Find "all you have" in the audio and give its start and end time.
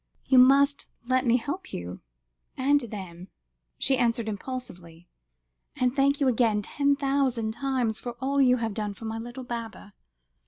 8.13-8.73